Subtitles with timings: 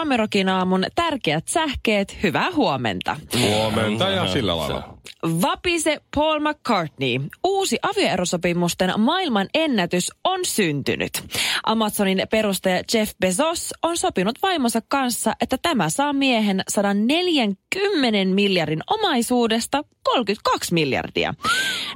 [0.00, 3.16] Suomerokin aamun tärkeät sähkeet, hyvää huomenta.
[3.40, 4.98] Huomenta ja sillä lailla.
[5.22, 7.20] Vapise Paul McCartney.
[7.44, 11.24] Uusi avioerosopimusten maailman ennätys on syntynyt.
[11.66, 19.84] Amazonin perustaja Jeff Bezos on sopinut vaimonsa kanssa, että tämä saa miehen 140 miljardin omaisuudesta
[20.02, 21.34] 32 miljardia.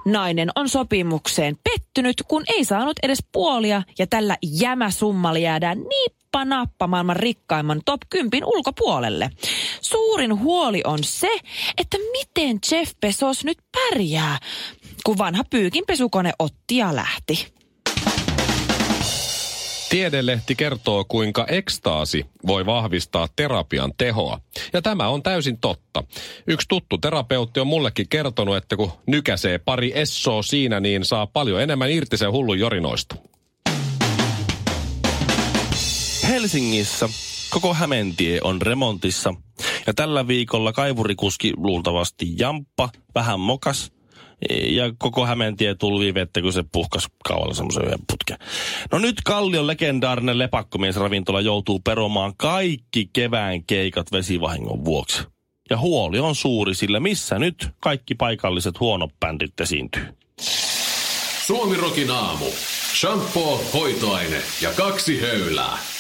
[0.05, 6.87] Nainen on sopimukseen pettynyt, kun ei saanut edes puolia ja tällä jämäsummalla jäädään nippa nappa
[6.87, 9.31] maailman rikkaimman top 10 ulkopuolelle.
[9.81, 11.39] Suurin huoli on se,
[11.79, 14.39] että miten Jeff Bezos nyt pärjää,
[15.05, 17.55] kun vanha pyykinpesukone otti ja lähti.
[19.95, 24.41] Tiedelehti kertoo, kuinka ekstaasi voi vahvistaa terapian tehoa.
[24.73, 26.05] Ja tämä on täysin totta.
[26.47, 31.63] Yksi tuttu terapeutti on mullekin kertonut, että kun nykäsee pari essoa siinä, niin saa paljon
[31.63, 33.15] enemmän irti sen hullun jorinoista.
[36.29, 37.09] Helsingissä
[37.51, 39.35] koko Hämentie on remontissa
[39.87, 43.93] ja tällä viikolla kaivurikuski luultavasti jamppa, vähän mokas
[44.69, 48.39] ja koko Hämentie tulvi vettä, kun se puhkas kaualla semmoisen yhden putken.
[48.93, 55.23] No nyt Kallion legendaarinen lepakkomiesravintola joutuu peromaan kaikki kevään keikat vesivahingon vuoksi.
[55.71, 60.05] Ja huoli on suuri, sillä missä nyt kaikki paikalliset huonobändit esiintyy.
[61.47, 62.47] Suomirokin aamu.
[63.01, 65.94] Shampoo, hoitoaine ja kaksi höylää.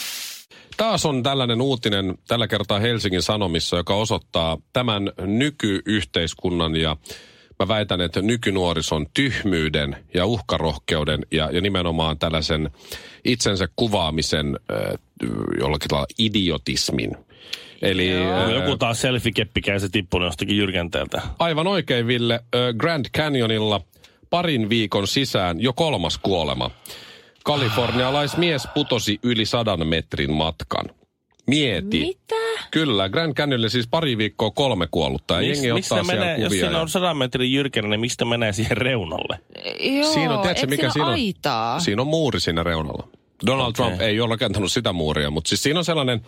[0.76, 6.96] Taas on tällainen uutinen tällä kertaa Helsingin Sanomissa, joka osoittaa tämän nykyyhteiskunnan ja
[7.58, 12.70] mä väitän, että nykynuorison tyhmyyden ja uhkarohkeuden ja, ja nimenomaan tällaisen
[13.24, 14.98] itsensä kuvaamisen äh,
[15.60, 17.16] jollakin tavalla idiotismin.
[17.82, 18.48] Eli Joo.
[18.48, 21.22] Joku taas selfie-keppikäisen tippunut jostakin jyrkänteeltä.
[21.38, 22.40] Aivan oikein, Ville.
[22.78, 23.80] Grand Canyonilla
[24.30, 26.70] parin viikon sisään jo kolmas kuolema.
[27.44, 30.84] Kalifornialaismies putosi yli sadan metrin matkan.
[31.46, 32.00] Mieti.
[32.00, 32.34] Mitä?
[32.70, 35.34] Kyllä, Grand Canyonille siis pari viikkoa kolme kuollutta.
[35.34, 36.60] Ja Mis, jengi ottaa siellä menee, jos kuvia.
[36.64, 39.38] siinä ja- on sadan metrin jyrkänä, niin mistä menee siihen reunalle?
[39.80, 41.12] Joo, Siinä on, tiedätkö, mikä siinä on?
[41.12, 41.80] aitaa?
[41.80, 43.08] Siinä on muuri siinä reunalla.
[43.46, 43.86] Donald Okei.
[43.86, 46.20] Trump ei ole rakentanut sitä muuria, mutta siis siinä on sellainen,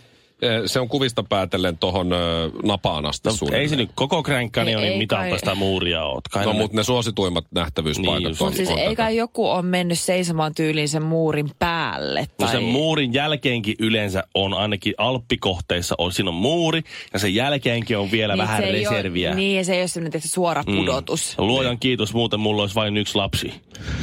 [0.66, 2.10] se on kuvista päätellen tuohon
[2.64, 4.22] napaan asti No, ei se nyt koko
[4.78, 5.38] Ei mitalta kai.
[5.38, 6.20] sitä muuria ole.
[6.30, 8.41] Kai No ne- mutta ne suosituimmat nähtävyyspaikat Niin just.
[8.41, 9.10] on, Mutta siis on ei tätä.
[9.10, 12.20] joku on mennyt seisomaan tyyliin sen muurin päälle.
[12.20, 12.48] No Tai...
[12.48, 16.82] sen muurin jälkeenkin yleensä on ainakin alppikohteissa, on, siinä on muuri
[17.12, 19.28] ja sen jälkeenkin on vielä Niin, vähän reserviä.
[19.28, 21.34] Ole, niin, ja se ei ole semmoinen tietysti suora pudotus.
[21.38, 23.54] Luojan kiitos, muuten mulla olisi vain yksi lapsi.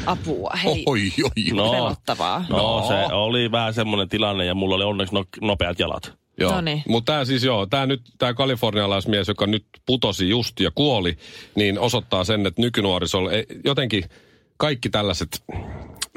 [0.06, 0.84] Apua, hei.
[0.86, 1.72] Oi, oi, No.
[1.72, 2.46] Pelottavaa.
[2.50, 2.88] No, No.
[2.88, 6.23] se oli vähän semmoinen tilanne ja mulla oli onneksi no, nopeat jalat.
[6.40, 6.52] Joo.
[6.52, 6.84] Noniin.
[6.88, 11.18] Mutta tämä siis joo, tämä nyt, tämä kalifornialaismies, joka nyt putosi just ja kuoli,
[11.56, 14.04] niin osoittaa sen, että nykynuorisolla ei, jotenkin
[14.58, 15.44] kaikki tällaiset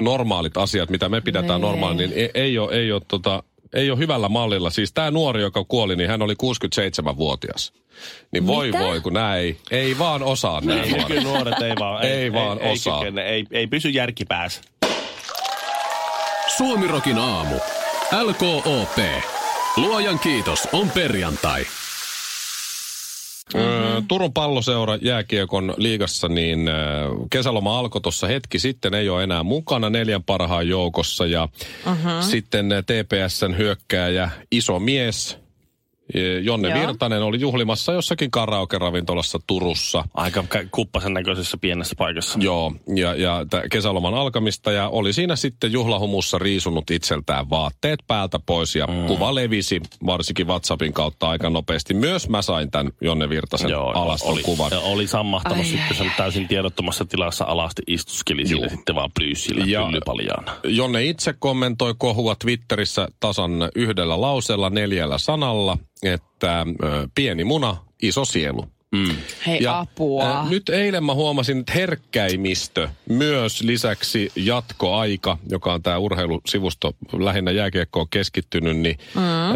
[0.01, 1.69] normaalit asiat, mitä me pidetään Nee.
[1.69, 4.69] normaali, niin ei, ei ole, ei ole, tota, ei ole hyvällä mallilla.
[4.69, 7.73] Siis tämä nuori, joka kuoli, niin hän oli 67-vuotias.
[8.31, 8.79] Niin voi Mitä?
[8.79, 11.23] voi, kun nämä ei, ei vaan osaa nämä Ei, nuoret.
[11.23, 12.97] nuoret ei vaan, Ei vaan ei, osaa.
[12.97, 14.61] Ei, kykene, ei, ei pysy järki päässä.
[16.57, 17.55] Suomirokin aamu.
[18.23, 18.97] LKOP.
[19.77, 21.65] Luojan kiitos, on perjantai.
[23.55, 26.69] Öö, Turun palloseura jääkiekon liigassa, niin
[27.29, 31.25] kesäloma alkoi tuossa hetki sitten, ei ole enää mukana neljän parhaan joukossa.
[31.25, 31.47] Ja
[31.85, 32.23] uh-huh.
[32.29, 35.37] sitten TPSn hyökkääjä, iso mies,
[36.43, 36.79] Jonne Joo.
[36.79, 40.03] Virtanen oli juhlimassa jossakin karaoke-ravintolassa Turussa.
[40.13, 42.39] Aika ka- kuppasen näköisessä pienessä paikassa.
[42.41, 48.75] Joo, ja, ja kesäloman alkamista ja oli siinä sitten juhlahumussa riisunut itseltään vaatteet päältä pois
[48.75, 49.07] ja mm.
[49.07, 51.93] kuva levisi varsinkin WhatsAppin kautta aika nopeasti.
[51.93, 54.71] Myös mä sain tämän Jonne Virtasen alaston oli, kuvan.
[54.71, 59.65] ja Oli sammahtanut Ai, sitten sen täysin tiedottomassa tilassa alasti istuskeli sille sitten vaan plyysillä
[59.65, 59.87] Ja-.
[60.63, 66.65] Jonne itse kommentoi kohua Twitterissä tasan yhdellä lauseella neljällä sanalla, että
[67.15, 68.65] pieni muna, iso sielu.
[69.47, 70.43] Hei, apua.
[70.45, 77.51] ö, nyt eilen mä huomasin, että herkkäimistö, myös lisäksi jatkoaika, joka on tämä urheilusivusto lähinnä
[77.51, 79.21] jääkiekkoon keskittynyt, niin mm.
[79.21, 79.53] ö,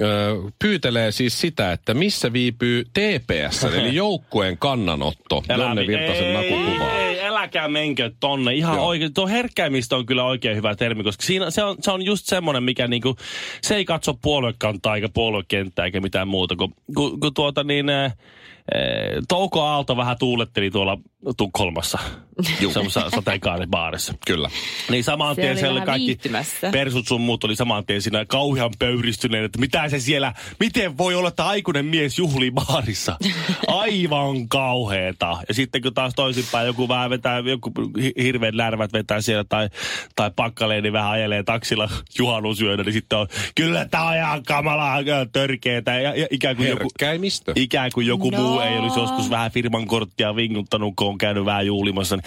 [0.00, 7.11] ö, pyytelee siis sitä, että missä viipyy TPS, eli joukkueen kannanotto Jonne vi- Virtasen nakukuvaa.
[7.32, 8.54] Äläkää menkö tonne.
[8.54, 8.86] Ihan Joo.
[8.86, 9.14] oikein.
[9.14, 12.62] Tuo herkkäämistä on kyllä oikein hyvä termi, koska siinä, se, on, se on just semmoinen,
[12.62, 13.16] mikä niinku,
[13.62, 16.56] se ei katso puoluekantaa eikä puoluekenttää eikä mitään muuta.
[16.56, 18.16] Kun, kun, kun tuota niin, äh,
[19.28, 20.98] Touko Aalto vähän tuuletteli tuolla
[21.36, 21.98] Tukholmassa
[22.72, 24.14] semmoisessa sateenkaaribaarissa.
[24.26, 24.50] Kyllä.
[24.90, 26.70] Niin saman Se tien oli siellä vähän kaikki viihtymässä.
[26.70, 31.14] persut sun muut oli saman tien siinä kauhean pöyristyneen, että mitä se siellä, miten voi
[31.14, 33.16] olla, että aikuinen mies juhlii baarissa.
[33.66, 35.36] Aivan kauheeta.
[35.48, 39.68] Ja sitten kun taas toisinpäin joku vähän vetää, joku hi- hirveät lärvät vetää siellä tai,
[40.16, 41.88] tai pakkaleeni niin vähän ajelee taksilla
[42.18, 44.98] juhannusyönä, niin sitten on, kyllä tää on ihan kamalaa
[45.32, 46.00] törkeetä.
[46.00, 46.88] Ja, ja ikään kuin joku,
[47.56, 48.38] ikään kuin joku No.
[48.38, 52.18] muu ei olisi joskus vähän firman korttia vinkuttanut, kun on käynyt vähän juhlimassa.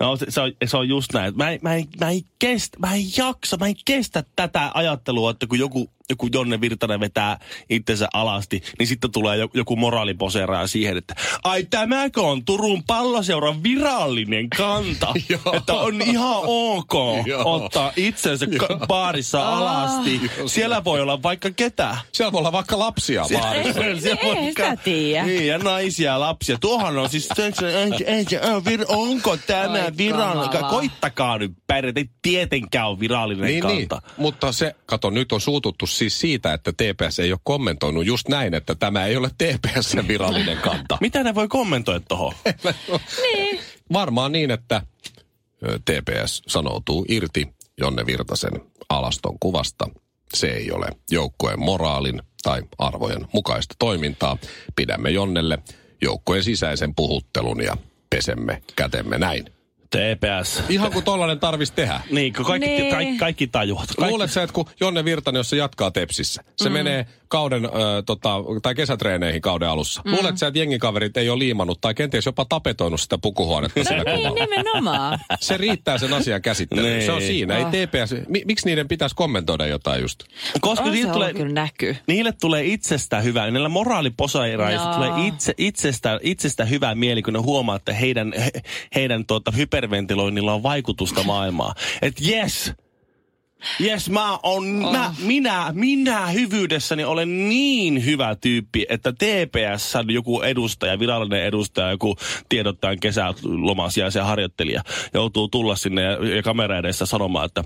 [0.00, 1.36] No se, se, on, se on just näin.
[1.36, 5.30] Mä, en- mä, en, mä, en kestä, mä en jaksa, mä en kestä tätä ajattelua,
[5.30, 7.38] että kun joku, joku Jonne Virtanen vetää
[7.70, 11.14] itsensä alasti, niin sitten tulee joku, moraaliposeeraaja siihen, että
[11.44, 15.14] ai tämäkö on Turun palloseuran virallinen kanta,
[15.56, 16.94] että on ihan ok
[17.44, 18.46] ottaa itsensä
[18.88, 20.20] baarissa alasti.
[20.46, 21.96] Siellä voi olla vaikka ketä.
[22.12, 23.72] Siellä voi olla vaikka lapsia baarissa.
[24.00, 25.24] Siellä ei sitä tiedä.
[25.24, 26.58] Niin, ja naisia ja lapsia.
[26.60, 28.26] Tuohan on siis, ei ei
[28.66, 30.64] ei onko tämä virallinen?
[30.64, 33.88] Koittakaa nyt pärjätä, ei tietenkään ole virallinen Niin, niin.
[33.88, 34.10] kanta.
[34.16, 38.54] Mutta se, kato, nyt on suututtu siis siitä, että TPS ei ole kommentoinut just näin,
[38.54, 40.98] että tämä ei ole TPSn virallinen kanta.
[41.06, 42.32] Mitä ne voi kommentoida tuohon?
[43.22, 43.60] Niin.
[43.92, 44.82] Varmaan niin, että
[45.84, 47.48] TPS sanoutuu irti
[47.78, 48.52] Jonne Virtasen
[48.88, 49.88] alaston kuvasta.
[50.34, 54.38] Se ei ole joukkueen moraalin tai arvojen mukaista toimintaa.
[54.76, 55.58] Pidämme Jonnelle
[56.02, 57.76] joukkueen sisäisen puhuttelun ja
[58.10, 59.44] pesemme kätemme näin.
[59.98, 60.62] TPS.
[60.68, 62.00] Ihan kuin tollainen tarvis tehdä.
[62.10, 62.90] Niin, kun kaikki, Niin.
[62.90, 63.86] kaikki, kaikki tajuat.
[63.86, 66.72] Kaikki, Luulet sä, että kun Jonne Virtanen, jos se jatkaa Tepsissä, se mm.
[66.72, 67.68] menee kauden, ö,
[68.06, 70.02] tota, tai kesätreeneihin kauden alussa.
[70.04, 70.12] Mm.
[70.12, 74.16] Luulet sä, että jengikaverit ei ole liimannut tai kenties jopa tapetoinut sitä pukuhuonetta siinä Niin,
[74.16, 74.46] kuvalla?
[74.46, 75.18] nimenomaan.
[75.40, 76.92] Se riittää sen asian käsittelyyn.
[76.98, 77.06] Niin.
[77.06, 77.56] Se on siinä.
[77.56, 78.14] Ei TPS.
[78.28, 80.24] Mi, miksi niiden pitäisi kommentoida jotain just?
[80.60, 81.96] koska On niille se tulee, kyllä näkyy.
[82.06, 83.50] niille tulee itsestä hyvää.
[83.50, 84.94] Niillä moraaliposairaisilla Joo.
[84.94, 88.50] tulee itse, itsestä, itsestä hyvää mieli, kun ne huomaa, että heidän, he,
[88.94, 91.74] heidän tuota, hyperventiloinnilla on vaikutusta maailmaan.
[92.02, 92.72] Että yes,
[93.80, 94.92] Jes, mä on, oh.
[94.92, 102.16] mä, minä, minä hyvyydessäni olen niin hyvä tyyppi, että TPS joku edustaja, virallinen edustaja, joku
[102.48, 104.82] tiedottajan kesälomasijaisen harjoittelija
[105.14, 107.64] joutuu tulla sinne ja, ja kamera edessä sanomaan, että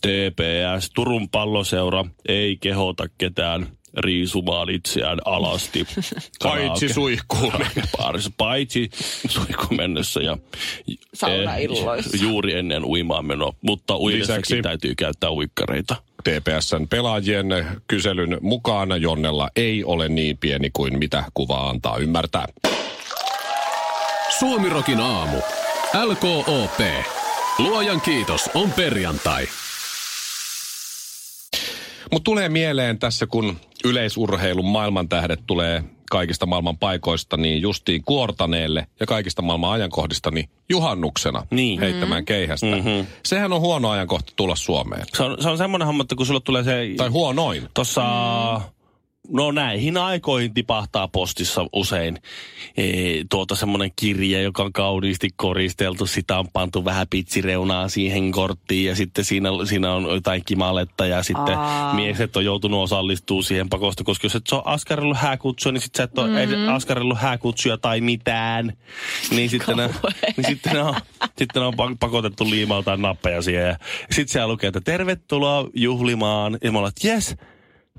[0.00, 5.86] TPS, Turun palloseura, ei kehota ketään riisumaan itseään alasti.
[6.42, 7.52] Paitsi suihkuun.
[7.96, 8.90] Paarissa, paitsi
[9.28, 10.38] suihku mennessä ja
[10.88, 13.52] eh, juuri ennen uimaan menoa.
[13.62, 15.96] Mutta uidessakin Lisäksi- täytyy käyttää uikkareita.
[16.24, 17.46] TPSn pelaajien
[17.88, 22.46] kyselyn mukaan Jonnella ei ole niin pieni kuin mitä kuva antaa ymmärtää.
[24.38, 25.36] Suomirokin aamu.
[26.04, 26.80] LKOP.
[27.58, 29.48] Luojan kiitos on perjantai.
[32.12, 39.06] Mutta tulee mieleen tässä, kun yleisurheilun maailmantähdet tulee kaikista maailman paikoista, niin justiin kuortaneelle ja
[39.06, 41.80] kaikista maailman ajankohdista, niin juhannuksena Niin.
[41.80, 42.66] heittämään keihästä.
[42.66, 43.06] Mhm.
[43.24, 45.04] Sehän on huono ajankohta tulla Suomeen.
[45.16, 46.88] Se on, se on semmoinen homma, että kun sulla tulee se...
[46.96, 47.68] Tai huonoin.
[47.74, 48.02] Tossa,
[49.30, 52.18] no näihin aikoihin tipahtaa postissa usein
[52.76, 52.84] e,
[53.30, 56.06] tuota semmoinen kirja, joka on kauniisti koristeltu.
[56.06, 61.22] Sitä on pantu vähän pitsireunaa siihen korttiin ja sitten siinä, siinä on jotain kimaletta ja
[61.22, 61.94] sitten Aa.
[61.94, 66.04] miehet on joutunut osallistumaan siihen pakosta, koska jos et ole askarellut hääkutsua, niin sitten sä
[66.04, 66.68] et ole mm.
[66.68, 68.72] askarellut hääkutsuja tai mitään.
[69.30, 69.90] Niin sitten ne,
[70.36, 70.94] niin sitten ne on,
[71.38, 73.66] sitten ne on pak- pakotettu liimautaan nappeja siihen.
[73.66, 73.76] Ja
[74.10, 76.58] sitten siellä lukee, että tervetuloa juhlimaan.
[76.64, 77.36] Ja mä olen, että yes,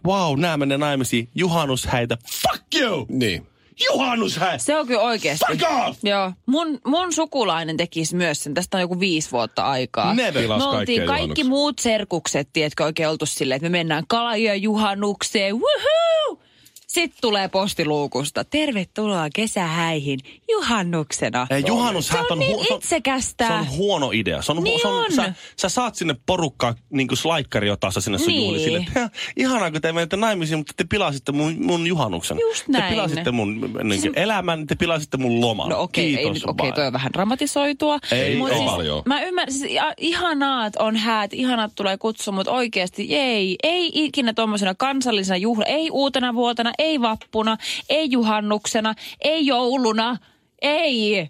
[0.06, 1.30] wow, nää menee naimisiin.
[1.36, 2.18] Juhannushäitä.
[2.42, 3.06] Fuck you!
[3.10, 3.48] Niin.
[3.86, 4.58] Juhannushäitä!
[4.58, 5.46] Se on kyllä oikeasti.
[5.50, 6.00] Fuck off!
[6.04, 6.32] Joo.
[6.46, 8.54] Mun, mun sukulainen tekisi myös sen.
[8.54, 10.14] Tästä on joku viisi vuotta aikaa.
[10.14, 10.48] Never.
[10.48, 11.46] Me oltiin kaikki juhannuksia.
[11.46, 15.56] muut serkukset, tiedätkö, oikein oltu silleen, että me mennään Kalajoen juhannukseen.
[15.56, 16.47] Woohoo!
[16.88, 18.44] Sitten tulee postiluukusta.
[18.44, 21.48] Tervetuloa kesähäihin juhannuksena.
[21.50, 23.48] Ei, juhannushäät Se on niin hu- se itsekästä.
[23.48, 24.42] Se on huono idea.
[24.42, 25.12] Se on, hu- Niin se on, on.
[25.12, 28.60] Sä, sä, saat sinne porukkaa niin kuin slaikkari otassa sinne sun Niin.
[28.60, 32.38] sille, että "Hä, ihanaa kun te menette naimisiin, mutta te pilasitte mun, mun juhannuksen.
[32.42, 32.94] Just Te näin.
[32.94, 35.70] pilasitte mun niin kuin, elämän, te pilasitte mun loman.
[35.70, 36.76] No okei, okay, ei Kiitos nyt, okei, vaan.
[36.76, 38.00] toi on vähän dramatisoitua.
[38.12, 38.58] Ei Mut oo.
[38.58, 39.02] siis, Paljon.
[39.06, 44.76] Mä ymmärrän, siis ihanaat on häät, ihanat tulee kutsu, mutta oikeasti ei, ei ikinä tuommoisena
[44.76, 47.58] kansallisena juhla, ei uutena vuotena, ei vappuna,
[47.90, 50.18] ei juhannuksena, ei jouluna,
[50.62, 51.30] ei.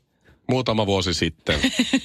[0.49, 1.59] Muutama vuosi sitten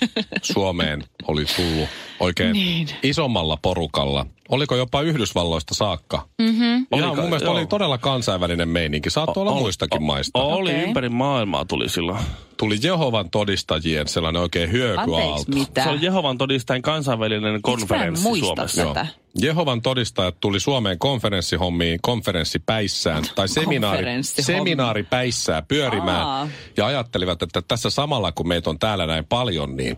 [0.53, 1.89] Suomeen oli tullut
[2.21, 2.89] oikein Niin.
[3.03, 4.27] isommalla porukalla.
[4.53, 6.29] Oliko jopa Yhdysvalloista saakka?
[6.39, 6.87] Mm-hmm.
[6.95, 7.17] Ihan Oliko?
[7.17, 7.55] mun mielestä Joo.
[7.57, 9.11] oli todella kansainvälinen meininki.
[9.11, 10.39] Saattoi olla muistakin maista.
[10.39, 10.83] Oli Okei.
[10.83, 12.19] ympäri maailmaa tuli silloin.
[12.57, 15.53] Tuli Jehovan todistajien sellainen oikein hyökyaalto.
[15.85, 18.85] Se on Jehovan todistajien kansainvälinen konferenssi Suomessa.
[18.87, 19.07] tätä?
[19.41, 26.49] Jehovan todistajat tuli Suomeen konferenssihommiin konferenssipäissään tai seminaari, seminaaripäissään pyörimään Aa.
[26.77, 29.97] ja ajattelivat, että tässä samalla kun meitä on täällä näin paljon, niin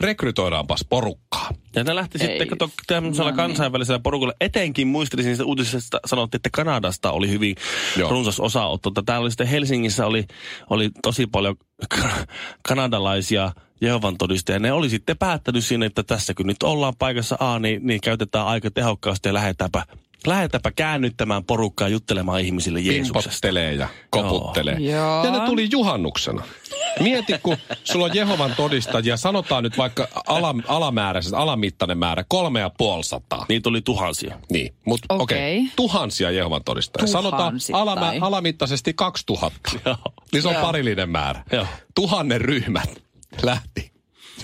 [0.00, 1.50] rekrytoidaanpas porukkaa.
[1.76, 2.26] Ja ne lähti Ei.
[2.28, 3.48] sitten, kato, tämmöisellä No niin.
[3.48, 7.56] kansainvälisellä porukalla, etenkin muistelisin niistä uutisista, sanottiin, että Kanadasta oli hyvin
[7.96, 8.10] Joo.
[8.10, 8.90] Runsas osaotto.
[9.06, 10.24] Täällä oli sitten Helsingissä oli,
[10.70, 11.56] oli tosi paljon
[11.88, 12.26] ka-
[12.68, 14.58] kanadalaisia Jehovan todistajia.
[14.58, 18.46] Ne oli sitten päättänyt sinne, että tässä kun nyt ollaan paikassa A, niin, niin käytetään
[18.46, 19.82] aika tehokkaasti ja lähdetäänpä,
[20.26, 23.30] lähdetäänpä käännyttämään porukkaa juttelemaan ihmisille Jeesuksesta.
[23.30, 24.74] Pimpottelee ja koputtelee.
[24.78, 25.24] Joo.
[25.24, 26.42] Ja ne tuli juhannuksena.
[27.00, 32.70] Mieti, kun sulla on Jehovan todistajia, sanotaan nyt vaikka ala, alamääräisesti, alamittainen määrä, kolme ja
[32.78, 33.46] puoli sataa.
[33.48, 34.40] Niitä oli tuhansia.
[34.50, 35.58] Niin, mutta okei, Okei.
[35.58, 35.70] okay.
[35.76, 37.06] tuhansia Jehovan todistajia.
[37.06, 39.70] Sanotaan alamä, alamittaisesti 2000.
[39.86, 39.96] Joo.
[40.32, 40.62] Niin se on Joo.
[40.62, 41.42] parillinen määrä.
[41.52, 41.66] Joo.
[41.94, 43.02] Tuhannen ryhmät
[43.42, 43.93] lähti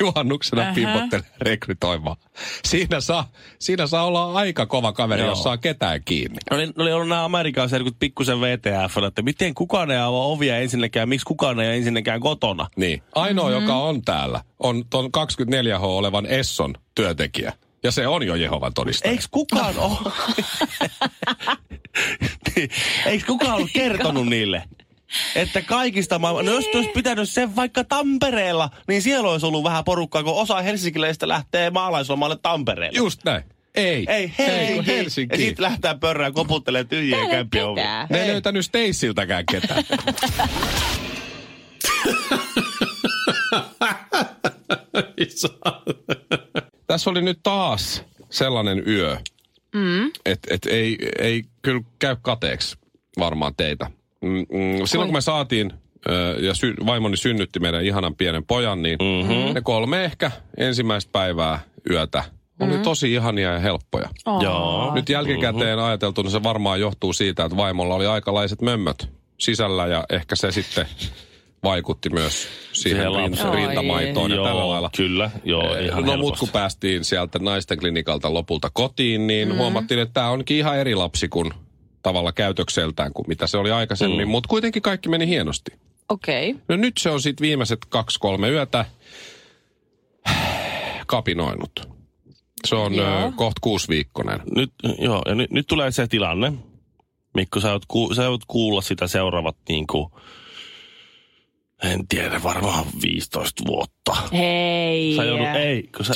[0.00, 0.74] juhannuksena Ähä.
[0.74, 2.16] pimpottelemaan rekrytoimaan.
[2.64, 5.28] Siinä saa, siinä saa olla aika kova kaveri, Joo.
[5.30, 6.38] jos saa ketään kiinni.
[6.50, 10.26] Ne oli, ne oli ollut nämä Amerikan serkut pikkusen VTF, että miten kukaan ei avaa
[10.26, 12.66] ovia ensinnäkään, miksi kukaan ei ole ensinnäkään kotona.
[12.76, 13.02] Niin.
[13.14, 13.54] Ainoa, Mhm.
[13.54, 13.66] mm-hmm.
[13.68, 17.52] joka on täällä, on tuon 24H olevan Esson työntekijä.
[17.82, 19.10] Ja se on jo Jehovan todistaja.
[19.12, 20.12] Eikö kukaan ole...
[22.56, 22.70] Niin,
[23.06, 24.62] Eikö kukaan ollut kertonut niille?
[25.36, 26.44] Että kaikista maailman...
[26.44, 30.60] No jos olisi pitänyt sen vaikka Tampereella, niin siellä olisi ollut vähän porukkaa, kun osa
[30.60, 32.98] helsinkiläistä lähtee maalaislomalle Tampereelle.
[32.98, 33.44] Just näin.
[33.74, 34.04] Ei.
[34.08, 35.34] Ei, Ei, Helsinki.
[35.34, 38.06] Ja sitten lähtee pörrään koputtelee tyhjiä kämpiä ketään.
[38.10, 39.84] Ne ei löytänyt Stacyiltäkään ketään.
[46.86, 49.16] Tässä oli nyt taas sellainen yö,
[49.74, 50.10] mm.
[50.26, 52.76] että et ei, ei kyllä käy kateeksi
[53.18, 53.90] varmaan teitä.
[54.22, 55.72] Mm, mm, silloin kun me saatiin
[56.40, 59.54] ja sy- vaimoni synnytti meidän ihanan pienen pojan, niin mm-hmm.
[59.54, 61.60] ne kolme ehkä ensimmäistä päivää
[61.90, 62.24] yötä
[62.60, 64.08] oli tosi ihania ja helppoja.
[64.26, 64.42] Oh.
[64.42, 64.94] Joo.
[64.94, 65.86] Nyt jälkikäteen Mhm.
[65.86, 69.08] ajateltuna se varmaan johtuu siitä, että vaimolla oli aikalaiset mömmöt
[69.38, 70.86] sisällä ja ehkä se sitten
[71.64, 74.90] vaikutti myös siihen rin, rintamaitoon ja Joo, tällä lailla.
[74.96, 76.38] Kyllä, joo, Eh, ihan no mut helposti.
[76.40, 79.56] kun päästiin sieltä naisten klinikalta lopulta kotiin, niin mm.
[79.56, 81.50] huomattiin, että tämä onkin ihan eri lapsi kuin
[82.02, 84.28] tavalla käytökseltään kuin mitä se oli aikaisemmin.
[84.28, 84.30] Mm.
[84.30, 85.72] Mutta kuitenkin kaikki meni hienosti.
[86.08, 86.50] Okei.
[86.50, 86.62] Okay.
[86.68, 88.84] No nyt se on sitten viimeiset kaksi-kolme yötä
[91.06, 91.88] kapinoinut.
[92.66, 93.32] Se on Joo.
[93.36, 94.40] kohta kuusiviikkoinen.
[94.56, 96.52] Nyt, joo, ja nyt, nyt tulee se tilanne.
[97.34, 100.10] Mikko, sä oot, ku, sä oot kuulla sitä seuraavat niin kuin,
[101.82, 104.16] en tiedä, varmaan 15 vuotta.
[104.32, 105.16] Hei.
[105.16, 106.14] Sä joudut, ei, kun sä,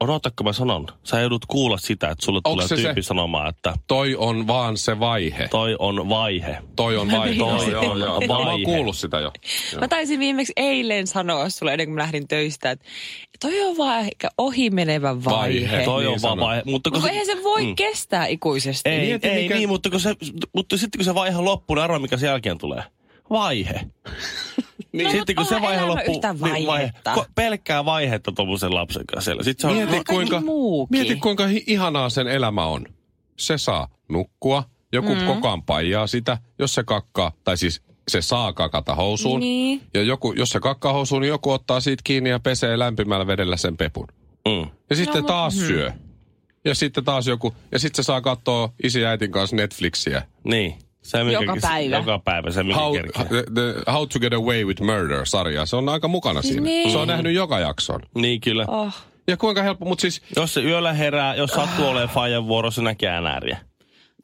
[0.00, 2.82] odotakko mä sanon, sä joudut kuulla sitä, että sulle Onks tulee se se?
[2.82, 5.48] tyyppi sanomaan, että Toi on vaan se vaihe.
[5.48, 6.58] toi on vaihe.
[6.76, 7.34] Toi on vaihe.
[7.38, 8.20] Toi on joo.
[8.26, 8.64] Mä oon vaihe.
[8.64, 9.32] kuullut sitä jo.
[9.80, 12.84] Mä taisin viimeksi eilen sanoa sulle ennen kuin mä lähdin töistä, että
[13.40, 15.70] toi on vaan ehkä ohimenevä vaihe.
[15.70, 15.84] Vaihe.
[15.84, 16.62] Toi Niin on vaan vaihe.
[16.64, 17.76] Mutta kun Mutta se, eihän se voi mm.
[17.76, 18.88] kestää ikuisesti.
[18.90, 20.14] ei, Mieti, ei mikä- niin, mutta, kun se,
[20.54, 22.82] mutta sitten kun se vaihe loppuu, niin arvaa mikä sen jälkeen tulee.
[23.30, 23.80] Vaihe.
[24.92, 26.20] No, sitten kun mut se onhan vaihe loppuu,
[26.54, 27.14] niin vaihetta.
[27.14, 29.32] ko- pelkkää vaihetta tuommoisen lapsen kanssa.
[29.42, 30.42] Sitten se on, Mieti, kuinka,
[30.90, 32.86] mieti kuinka ihanaa sen elämä on.
[33.38, 35.26] Se saa nukkua, joku mm.
[35.26, 39.40] koko ajan paijaa sitä, jos se kakkaa, tai siis se saa kakata housuun.
[39.40, 39.80] Niin.
[39.94, 43.56] Ja joku, jos se kakkaa housuun, niin joku ottaa siitä kiinni ja pesee lämpimällä vedellä
[43.56, 44.06] sen pepun.
[44.48, 44.70] Mm.
[44.90, 45.92] Ja sitten No, taas mut- syö.
[46.64, 50.22] Ja sitten taas joku, ja sitten se saa katsoa isi ja äitin kanssa Netflixiä.
[50.44, 50.74] Niin.
[51.02, 51.96] Se, mikä, Joka päivä.
[51.96, 52.96] Joka päivä, se mikä How,
[53.28, 55.66] the, the, How to get away with murder-sarja.
[55.66, 56.60] Se on aika mukana siinä.
[56.62, 56.90] Niin.
[56.90, 58.00] Se on nähnyt joka jakson.
[58.14, 58.64] Niin kyllä.
[58.68, 58.94] Oh.
[59.28, 63.08] Ja kuinka helppo, mutta siis, Jos se yöllä herää, jos sattuu olemaan fajan vuorossa, näkee
[63.08, 63.58] äänääriä.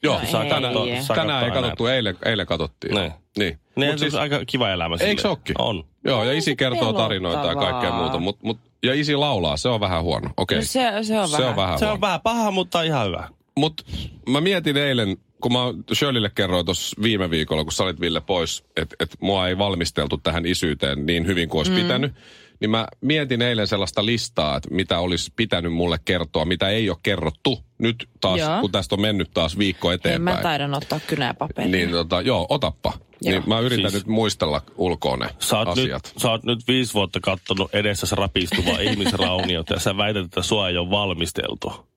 [0.02, 0.50] joo, No saa ei.
[0.50, 2.94] tänään, Saa tänään ei katsottu, eilen, eilen katsottiin.
[2.94, 3.12] Niin.
[3.38, 3.58] Niin.
[3.76, 5.54] Niin, Mut siis, aika kiva elämä eikö se ookin?
[5.58, 5.84] On.
[6.04, 8.18] joo, ja On isi se kertoo tarinoita ja kaikkea muuta.
[8.18, 10.30] Mut, mut, ja isi laulaa, se on vähän huono.
[10.36, 11.48] Okei, No se, se on se vähän.
[11.50, 11.94] on vähän Se huono.
[11.94, 13.28] on vähän paha, mutta ihan hyvä.
[13.56, 13.82] Mutta
[14.28, 18.64] mä mietin eilen, kun mä Shirleylle kerroin tuossa viime viikolla, kun sä olit Ville pois,
[18.76, 21.76] että et mua ei valmisteltu tähän isyyteen niin hyvin kuin olisi mm.
[21.76, 22.12] pitänyt.
[22.60, 26.98] Niin mä mietin eilen sellaista listaa, että mitä olisi pitänyt mulle kertoa, mitä ei ole
[27.02, 27.58] kerrottu.
[27.78, 28.60] Nyt taas, Joo.
[28.60, 30.36] kun tästä on mennyt taas viikko eteenpäin.
[30.36, 31.70] mä taidan ottaa kynäpaperia.
[31.70, 32.92] Niin tota, joo, otappa.
[33.22, 33.32] Joo.
[33.32, 36.12] Niin mä yritän Siis- nyt muistella ulkoa ne Sä oot, nyt, asiat.
[36.16, 40.76] sä oot nyt viisi vuotta kattonut edessäsi rapistuvaa ihmisrauniota ja sä väität, että sua ei
[40.76, 41.93] ole valmisteltu.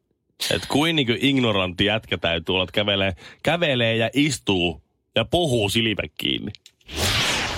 [0.52, 3.14] Et kuin, niin kuin ignorantti jätkä täytyy olla, että kävelee,
[3.44, 4.82] kävelee ja istuu
[5.16, 6.52] ja puhuu silmät kiinni.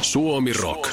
[0.02, 0.90] Suomi Rock.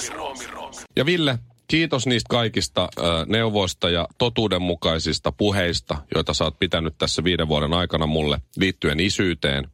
[0.97, 1.38] Ja Ville,
[1.69, 7.73] kiitos niistä kaikista ö, neuvoista ja totuudenmukaisista puheista, joita sä oot pitänyt tässä viiden vuoden
[7.73, 9.69] aikana mulle liittyen isyyteen.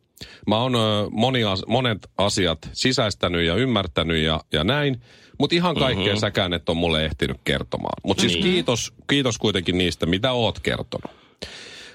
[0.46, 0.78] Mä oon ö,
[1.10, 5.00] moni, as- monet asiat sisäistänyt ja ymmärtänyt ja, ja näin,
[5.38, 6.20] mutta ihan kaikkea mm-hmm.
[6.20, 8.00] säkään et on mulle ehtinyt kertomaan.
[8.04, 8.42] Mutta siis Niin.
[8.44, 11.10] kiitos, kiitos kuitenkin niistä, mitä oot kertonut.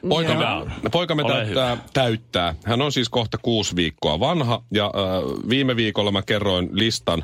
[0.10, 0.68] Poikamme, Joo.
[0.92, 2.56] poikamme Ole täyttää, täyttää.
[2.66, 7.24] Hän on siis kohta kuusi viikkoa vanha ja äh, viime viikolla mä kerroin listan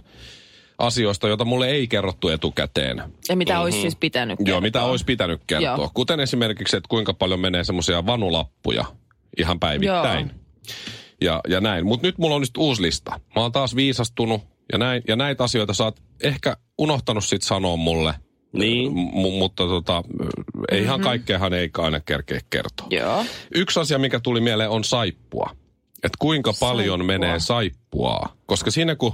[0.77, 3.03] asioista, joita mulle ei kerrottu etukäteen.
[3.29, 4.91] Ja mitä olisi siis pitänyt Joo, mitä kertoa.
[4.91, 5.75] olisi pitänyt kertoa.
[5.77, 5.91] Joo.
[5.93, 8.85] Kuten esimerkiksi, että kuinka paljon menee semmoisia vanulappuja
[9.37, 10.31] ihan päivittäin.
[11.21, 11.85] Ja, ja näin.
[11.85, 13.19] Mutta nyt mulla on nyt uusi lista.
[13.35, 17.75] Mä oon taas viisastunut ja, näin, ja näitä asioita sä oot ehkä unohtanut sit sanoa
[17.75, 18.13] mulle.
[18.53, 18.91] Niin.
[18.93, 20.03] M- mutta tota,
[20.71, 22.87] ei ihan kaikkeahan ei aina kerkeä kertoa.
[22.89, 23.25] Joo.
[23.55, 25.49] Yksi asia, mikä tuli mieleen, on saippua.
[26.03, 27.05] Että kuinka paljon Saippua.
[27.19, 28.29] menee saippua.
[28.45, 29.13] Koska siinä kun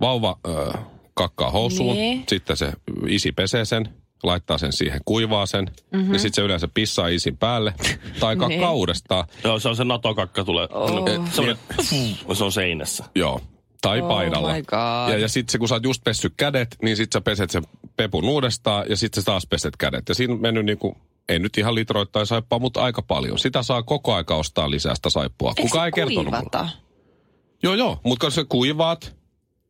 [0.00, 2.24] vauva äh, kakkaa housuun, Niin.
[2.28, 2.72] sitten se
[3.08, 3.88] isi pesee sen,
[4.22, 6.12] laittaa sen siihen, kuivaa sen, mm-hmm.
[6.12, 7.74] ja sitten se yleensä pissaa isin päälle.
[8.20, 8.68] Tai kakkaa Niin.
[8.68, 9.24] uudestaan.
[9.44, 10.68] Joo, se on se NATO-kakka tulee.
[10.70, 10.90] Oh.
[11.32, 13.04] Se, on, se on seinässä.
[13.14, 13.40] Joo.
[13.84, 14.52] Tai Oh paidalla.
[14.54, 15.12] my God.
[15.12, 17.62] Ja, ja sitten se, kun sä oot just pessyt kädet, niin sitten sä peset sen
[17.96, 20.08] pepun uudestaan ja sitten sä taas peset kädet.
[20.08, 20.96] Ja siinä on mennyt niinku,
[21.28, 23.38] ei nyt ihan litroittain saippua, mutta aika paljon.
[23.38, 25.48] Sitä saa koko aika ostaa lisää sitä saippua.
[25.56, 26.68] Eikö Kuka ei kertonut mulle.
[27.62, 29.14] Joo, joo, mutta kun sä kuivaat,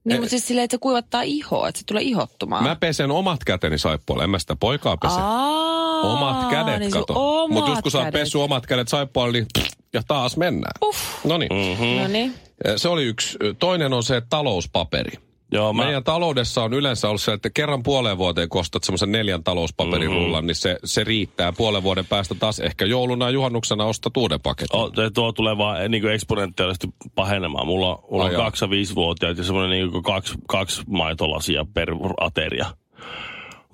[0.05, 2.65] Niin, mutta siis silleen, että se kuivattaa ihoa, että se tulee ihottumaan.
[2.65, 5.15] mä pesen omat käteni saippualle, en mä sitä poikaa pese.
[5.21, 7.49] Aa, Omat kädet, niin kato.
[7.49, 9.47] Mutta just kun sä oot pessyt omat kädet saippualle, niin
[9.93, 10.73] ja taas mennään.
[10.85, 11.25] Uff.
[11.25, 11.51] No niin.
[11.53, 12.33] Mm.
[12.77, 13.39] Se oli yksi.
[13.59, 15.13] Toinen on se talouspaperi.
[15.53, 19.13] Joo, mä, Meidän taloudessa on yleensä ollut se, että kerran puoleen vuoteen kun ostat semmoisen
[19.13, 20.47] neljän talouspaperirullan, mm-hmm.
[20.47, 21.53] niin se, se riittää.
[21.53, 24.81] Puolen vuoden päästä taas ehkä jouluna ja juhannuksena ostat uuden paketin.
[24.81, 27.67] o, te- tuo tulee vaan niin eksponentiaalisesti pahenemaan.
[27.67, 31.89] Mulla, on- mulla Ai on kaksi ja viisivuotiaat ja semmoinen niin kaksi, kaksi maitolasia per
[32.21, 32.67] ateria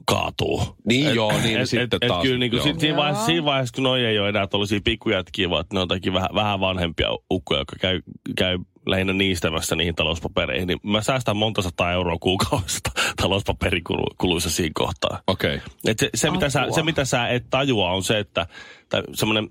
[0.06, 0.62] kaatuu.
[0.84, 2.18] Niin joo, niin et, sitten et, taas.
[2.18, 4.80] Et kyllä niin kuin, sit, siinä, vaiheessa, siinä vaiheessa, kun noi ei ole enää tuollaisia
[4.84, 8.00] pikkujätkiä, vaan että ne on jotakin vähän, vähän vanhempia ukkoja, jotka käy,
[8.36, 12.90] käy lähinnä niistämässä niihin talouspapereihin, niin mä säästän monta sataa euroa kuukaudesta
[13.22, 15.20] talouspaperikuluissa siinä kohtaa.
[15.26, 15.54] Okei.
[15.54, 15.68] Okay.
[15.86, 18.46] Et se, se, mitä sä, se, mitä sä et tajua, on se, että
[18.88, 19.50] tai semmoinen,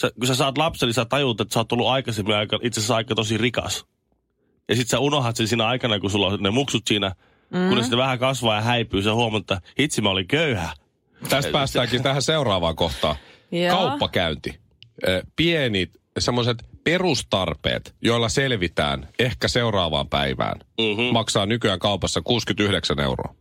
[0.00, 2.80] sä, kun sä saat lapsen, niin sä tajut, että sä oot ollut aikaisemmin aika, itse
[2.80, 3.86] asiassa aika tosi rikas.
[4.68, 7.14] Ja sit sä unohdat sen siinä aikana, kun sulla on ne muksut siinä,
[7.50, 7.68] mm.
[7.68, 10.72] kun ne sitten vähän kasvaa ja häipyy, sä huomaat, että hitsi mä olin köyhä.
[11.28, 13.16] Tästä päästäänkin tähän seuraavaan kohtaan.
[13.70, 14.60] Kauppakäynti.
[15.08, 21.12] Ö, Pienit semmoiset perustarpeet, joilla selvitään ehkä seuraavaan päivään, Mm-hmm.
[21.12, 23.34] maksaa nykyään kaupassa 69 euroa.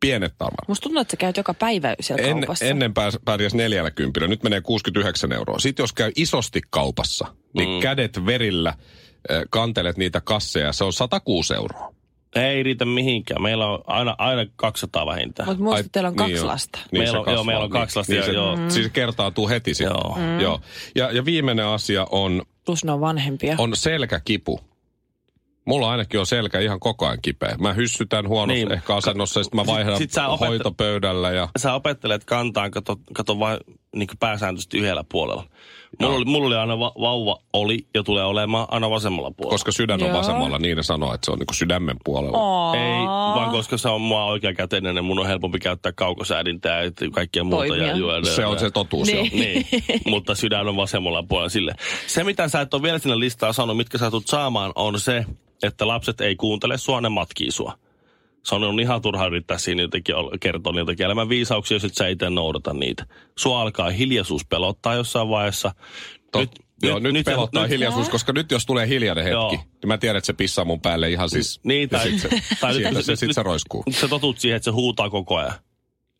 [0.00, 0.68] Pienet tarvat.
[0.68, 2.64] Musta tuntuu, että sä käyt joka päivä siellä En, kaupassa.
[2.64, 5.58] ennen pääs, pärjäs 40, nyt menee 69 euroa.
[5.58, 7.80] Sitten jos käy isosti kaupassa, niin Mm.
[7.80, 8.74] kädet verillä
[9.30, 11.94] ö, kantelet niitä kasseja, se on 106 euroa.
[12.34, 13.42] Ei riitä mihinkään.
[13.42, 15.48] Meillä on aina, aina 200 vähintään.
[15.48, 16.46] Mutta muista, Ai, että teillä on kaksi niin joo.
[16.46, 16.78] lasta.
[16.92, 18.56] Niin Meillä on- kasvaa, joo, meillä on kaksi lasta, Niin, ja se, joo.
[18.56, 18.68] mm.
[18.70, 19.96] Siis kertautuu heti sitten.
[20.04, 20.16] Joo.
[20.18, 20.40] Mm.
[20.40, 20.60] Joo.
[20.94, 23.54] Ja, ja viimeinen asia on, Plus ne on vanhempia.
[23.58, 24.60] on selkäkipu.
[25.64, 27.56] Mulla ainakin on selkä ihan koko ajan kipeä.
[27.60, 28.72] Mä hyssytän huonossa Niin.
[28.72, 31.30] ehkä asennossa, ja sitten mä Sit- vaihdan sit sä opet- hoitopöydällä.
[31.32, 33.58] Ja, Sä opettelet kantaan, kato, kato vain
[33.94, 35.44] niin pääsääntöisesti yhdellä puolella.
[36.00, 39.50] Mulla oli, mulla oli aina va- vauva oli ja tulee olemaan aina vasemmalla puolella.
[39.54, 40.18] koska sydän on Joo.
[40.18, 42.38] vasemmalla, niin ne sanoo, että se on niin sydämen puolella.
[42.38, 42.74] Aa.
[42.76, 47.44] Ei, vaan koska se on mua oikeakäteinen, niin mun on helpompi käyttää kaukosäädintää ja kaikkea
[47.44, 47.66] muuta.
[47.66, 47.86] Toimia.
[47.86, 49.16] Ja juoda, Se on se totuus, Niin.
[49.32, 49.44] joo.
[49.44, 49.66] Niin,
[50.06, 51.72] mutta sydän on vasemmalla puolella sille.
[52.06, 55.24] Se, mitä sä et ole vielä sinne listaa sanonut, mitkä sä tulet saamaan, on se,
[55.62, 57.72] että lapset ei kuuntele sua, ne matkii sua.
[58.46, 62.08] Se on ihan turha yrittää siinä jotenkin kertoa niitä jotenkin elämän viisauksia, jos et sä
[62.08, 63.06] itse noudata niitä.
[63.38, 65.74] Sua alkaa hiljaisuus pelottaa jossain vaiheessa.
[66.32, 66.50] Tot,
[66.82, 69.50] joo, nyt, nyt pelottaa nyt- hiljaisuus, koska nyt jos tulee hiljainen hetki, Joo.
[69.50, 71.60] niin mä tiedän, että se pissaa mun päälle ihan siis.
[71.64, 72.28] Niin, tai- sit se,
[72.60, 73.82] tai nyt- sieltä, nyt- se, sit nyt- se roiskuu.
[73.86, 75.52] Nyt sä totut siihen, että se huutaa koko ajan.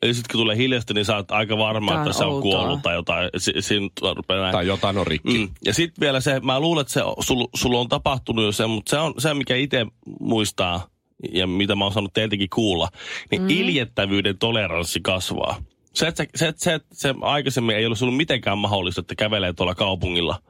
[0.03, 2.43] Eli sitten kun tulee hiljasta, niin sä oot aika varma, on että se on outoa.
[2.43, 3.31] kuollut tai jotain.
[3.37, 4.53] Si- Siinä rupeaa.
[4.53, 5.39] Tai jotain on rikki.
[5.39, 5.49] Mm.
[5.65, 8.91] Ja sitten vielä se, mä luulen, että se, sul, sulla on tapahtunut jo se, mutta
[8.91, 9.87] se on se, mikä itse
[10.21, 10.87] muistaa
[11.33, 12.89] ja mitä mä oon saanut teiltäkin kuulla,
[13.31, 13.51] niin mm.
[13.51, 15.63] iljettävyyden toleranssi kasvaa.
[15.95, 19.53] Se, että se, se, se, se, se aikaisemmin ei ollut sulla mitenkään mahdollista, että kävelee
[19.53, 20.43] tuolla kaupungilla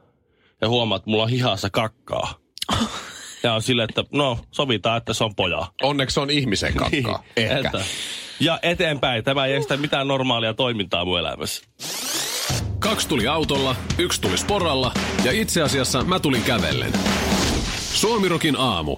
[0.61, 2.33] ja huomaat, että mulla on hihassa kakkaa.
[3.43, 5.67] Ja on silleen, että no, sovitaan, että se on poja.
[5.83, 7.23] Onneksi on ihmisen kakkaa.
[7.37, 7.59] Ehkä.
[7.59, 7.81] Että.
[8.39, 9.23] Ja eteenpäin.
[9.23, 11.63] Tämä ei estä mitään normaalia toimintaa mun elämässä.
[12.79, 14.91] Kaksi tuli autolla, yksi tuli sporalla
[15.23, 16.93] ja itse asiassa mä tulin kävellen.
[17.93, 18.97] Suomirokin aamu.